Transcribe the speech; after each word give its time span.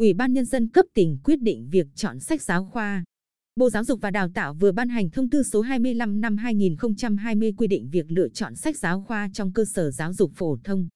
Ủy 0.00 0.12
ban 0.14 0.32
Nhân 0.32 0.44
dân 0.44 0.68
cấp 0.68 0.86
tỉnh 0.94 1.18
quyết 1.24 1.42
định 1.42 1.68
việc 1.70 1.86
chọn 1.94 2.20
sách 2.20 2.42
giáo 2.42 2.64
khoa. 2.64 3.04
Bộ 3.56 3.70
Giáo 3.70 3.84
dục 3.84 4.00
và 4.00 4.10
Đào 4.10 4.28
tạo 4.34 4.54
vừa 4.54 4.72
ban 4.72 4.88
hành 4.88 5.10
thông 5.10 5.30
tư 5.30 5.42
số 5.42 5.60
25 5.60 6.20
năm 6.20 6.36
2020 6.36 7.52
quy 7.56 7.66
định 7.66 7.88
việc 7.92 8.06
lựa 8.08 8.28
chọn 8.28 8.56
sách 8.56 8.76
giáo 8.76 9.02
khoa 9.02 9.30
trong 9.32 9.52
cơ 9.52 9.64
sở 9.64 9.90
giáo 9.90 10.12
dục 10.12 10.32
phổ 10.34 10.58
thông. 10.64 10.88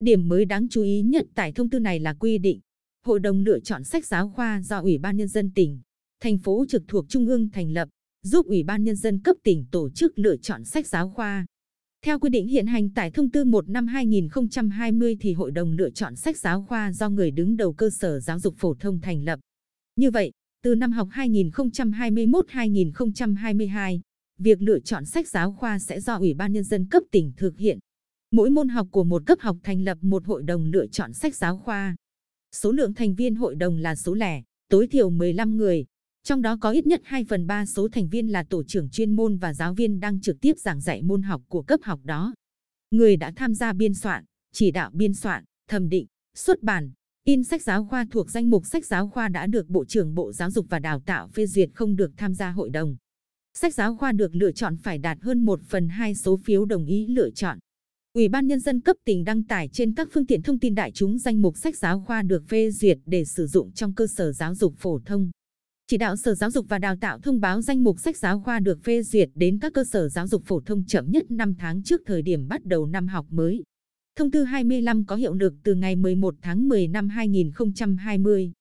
Điểm 0.00 0.28
mới 0.28 0.44
đáng 0.44 0.68
chú 0.70 0.82
ý 0.82 1.02
nhất 1.02 1.26
tại 1.34 1.52
thông 1.52 1.70
tư 1.70 1.78
này 1.78 2.00
là 2.00 2.14
quy 2.14 2.38
định 2.38 2.60
Hội 3.06 3.20
đồng 3.20 3.44
lựa 3.44 3.60
chọn 3.60 3.84
sách 3.84 4.06
giáo 4.06 4.28
khoa 4.28 4.62
do 4.62 4.80
Ủy 4.80 4.98
ban 4.98 5.16
Nhân 5.16 5.28
dân 5.28 5.50
tỉnh, 5.54 5.80
thành 6.20 6.38
phố 6.38 6.64
trực 6.68 6.82
thuộc 6.88 7.04
Trung 7.08 7.26
ương 7.26 7.50
thành 7.50 7.72
lập, 7.72 7.88
giúp 8.22 8.46
Ủy 8.46 8.62
ban 8.62 8.84
Nhân 8.84 8.96
dân 8.96 9.20
cấp 9.20 9.36
tỉnh 9.42 9.66
tổ 9.70 9.90
chức 9.90 10.18
lựa 10.18 10.36
chọn 10.36 10.64
sách 10.64 10.86
giáo 10.86 11.10
khoa. 11.10 11.46
Theo 12.06 12.18
quy 12.18 12.30
định 12.30 12.48
hiện 12.48 12.66
hành 12.66 12.90
tại 12.90 13.10
thông 13.10 13.30
tư 13.30 13.44
1 13.44 13.68
năm 13.68 13.86
2020 13.86 15.16
thì 15.20 15.32
Hội 15.32 15.50
đồng 15.50 15.72
lựa 15.72 15.90
chọn 15.90 16.16
sách 16.16 16.36
giáo 16.36 16.62
khoa 16.62 16.92
do 16.92 17.08
người 17.08 17.30
đứng 17.30 17.56
đầu 17.56 17.72
cơ 17.72 17.90
sở 17.90 18.20
giáo 18.20 18.38
dục 18.38 18.54
phổ 18.58 18.74
thông 18.74 19.00
thành 19.00 19.24
lập. 19.24 19.40
Như 19.96 20.10
vậy, 20.10 20.32
từ 20.62 20.74
năm 20.74 20.92
học 20.92 21.08
2021-2022, 21.12 24.00
việc 24.38 24.62
lựa 24.62 24.80
chọn 24.80 25.04
sách 25.04 25.28
giáo 25.28 25.52
khoa 25.52 25.78
sẽ 25.78 26.00
do 26.00 26.16
Ủy 26.16 26.34
ban 26.34 26.52
Nhân 26.52 26.64
dân 26.64 26.86
cấp 26.90 27.02
tỉnh 27.10 27.32
thực 27.36 27.58
hiện. 27.58 27.78
Mỗi 28.30 28.50
môn 28.50 28.68
học 28.68 28.88
của 28.90 29.04
một 29.04 29.22
cấp 29.26 29.38
học 29.40 29.56
thành 29.62 29.82
lập 29.82 29.98
một 30.00 30.26
hội 30.26 30.42
đồng 30.42 30.64
lựa 30.64 30.86
chọn 30.86 31.12
sách 31.12 31.34
giáo 31.34 31.58
khoa. 31.58 31.96
Số 32.52 32.72
lượng 32.72 32.94
thành 32.94 33.14
viên 33.14 33.34
hội 33.34 33.54
đồng 33.54 33.78
là 33.78 33.94
số 33.94 34.14
lẻ, 34.14 34.42
tối 34.68 34.86
thiểu 34.86 35.10
15 35.10 35.56
người, 35.56 35.86
trong 36.26 36.42
đó 36.42 36.56
có 36.60 36.70
ít 36.70 36.86
nhất 36.86 37.00
2 37.04 37.24
phần 37.24 37.46
3 37.46 37.66
số 37.66 37.88
thành 37.88 38.08
viên 38.08 38.26
là 38.26 38.42
tổ 38.42 38.62
trưởng 38.62 38.90
chuyên 38.90 39.16
môn 39.16 39.36
và 39.36 39.54
giáo 39.54 39.74
viên 39.74 40.00
đang 40.00 40.20
trực 40.20 40.36
tiếp 40.40 40.58
giảng 40.58 40.80
dạy 40.80 41.02
môn 41.02 41.22
học 41.22 41.42
của 41.48 41.62
cấp 41.62 41.80
học 41.82 42.00
đó. 42.04 42.34
Người 42.90 43.16
đã 43.16 43.32
tham 43.36 43.54
gia 43.54 43.72
biên 43.72 43.94
soạn, 43.94 44.24
chỉ 44.52 44.70
đạo 44.70 44.90
biên 44.94 45.14
soạn, 45.14 45.44
thẩm 45.68 45.88
định, 45.88 46.06
xuất 46.36 46.62
bản, 46.62 46.92
in 47.24 47.44
sách 47.44 47.62
giáo 47.62 47.84
khoa 47.84 48.06
thuộc 48.10 48.30
danh 48.30 48.50
mục 48.50 48.66
sách 48.66 48.86
giáo 48.86 49.08
khoa 49.08 49.28
đã 49.28 49.46
được 49.46 49.68
Bộ 49.68 49.84
trưởng 49.84 50.14
Bộ 50.14 50.32
Giáo 50.32 50.50
dục 50.50 50.66
và 50.68 50.78
Đào 50.78 51.00
tạo 51.00 51.28
phê 51.28 51.46
duyệt 51.46 51.70
không 51.74 51.96
được 51.96 52.10
tham 52.16 52.34
gia 52.34 52.50
hội 52.50 52.70
đồng. 52.70 52.96
Sách 53.54 53.74
giáo 53.74 53.96
khoa 53.96 54.12
được 54.12 54.34
lựa 54.34 54.52
chọn 54.52 54.76
phải 54.76 54.98
đạt 54.98 55.18
hơn 55.20 55.44
1 55.44 55.60
phần 55.68 55.88
2 55.88 56.14
số 56.14 56.36
phiếu 56.44 56.64
đồng 56.64 56.86
ý 56.86 57.06
lựa 57.06 57.30
chọn. 57.30 57.58
Ủy 58.14 58.28
ban 58.28 58.46
Nhân 58.46 58.60
dân 58.60 58.80
cấp 58.80 58.96
tỉnh 59.04 59.24
đăng 59.24 59.44
tải 59.44 59.68
trên 59.68 59.94
các 59.94 60.08
phương 60.12 60.26
tiện 60.26 60.42
thông 60.42 60.58
tin 60.58 60.74
đại 60.74 60.92
chúng 60.92 61.18
danh 61.18 61.42
mục 61.42 61.58
sách 61.58 61.76
giáo 61.76 62.00
khoa 62.00 62.22
được 62.22 62.48
phê 62.48 62.70
duyệt 62.70 62.98
để 63.06 63.24
sử 63.24 63.46
dụng 63.46 63.72
trong 63.72 63.94
cơ 63.94 64.06
sở 64.06 64.32
giáo 64.32 64.54
dục 64.54 64.74
phổ 64.78 65.00
thông. 65.04 65.30
Chỉ 65.90 65.96
đạo 65.96 66.16
Sở 66.16 66.34
Giáo 66.34 66.50
dục 66.50 66.66
và 66.68 66.78
Đào 66.78 66.96
tạo 66.96 67.18
thông 67.18 67.40
báo 67.40 67.62
danh 67.62 67.84
mục 67.84 68.00
sách 68.00 68.16
giáo 68.16 68.40
khoa 68.40 68.58
được 68.58 68.84
phê 68.84 69.02
duyệt 69.02 69.28
đến 69.34 69.58
các 69.58 69.72
cơ 69.74 69.84
sở 69.84 70.08
giáo 70.08 70.26
dục 70.26 70.42
phổ 70.44 70.60
thông 70.60 70.84
chậm 70.86 71.10
nhất 71.10 71.30
5 71.30 71.54
tháng 71.58 71.82
trước 71.82 72.00
thời 72.06 72.22
điểm 72.22 72.48
bắt 72.48 72.64
đầu 72.64 72.86
năm 72.86 73.08
học 73.08 73.26
mới. 73.30 73.62
Thông 74.18 74.30
tư 74.30 74.44
25 74.44 75.04
có 75.04 75.16
hiệu 75.16 75.34
lực 75.34 75.54
từ 75.64 75.74
ngày 75.74 75.96
11 75.96 76.34
tháng 76.42 76.68
10 76.68 76.88
năm 76.88 77.08
2020. 77.08 78.52